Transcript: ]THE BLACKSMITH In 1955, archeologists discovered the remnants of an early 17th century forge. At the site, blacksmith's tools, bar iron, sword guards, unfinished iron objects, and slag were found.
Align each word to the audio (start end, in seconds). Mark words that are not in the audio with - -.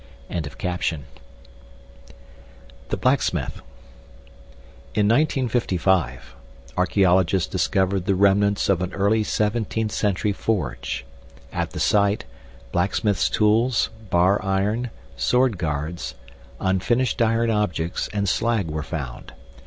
]THE 0.31 0.47
BLACKSMITH 2.99 3.61
In 4.95 5.05
1955, 5.07 6.35
archeologists 6.75 7.47
discovered 7.47 8.05
the 8.07 8.15
remnants 8.15 8.67
of 8.67 8.81
an 8.81 8.93
early 8.95 9.23
17th 9.23 9.91
century 9.91 10.33
forge. 10.33 11.05
At 11.53 11.69
the 11.73 11.79
site, 11.79 12.25
blacksmith's 12.71 13.29
tools, 13.29 13.91
bar 14.09 14.43
iron, 14.43 14.89
sword 15.17 15.59
guards, 15.59 16.15
unfinished 16.59 17.21
iron 17.21 17.51
objects, 17.51 18.09
and 18.11 18.27
slag 18.27 18.69
were 18.71 18.81
found. 18.81 19.33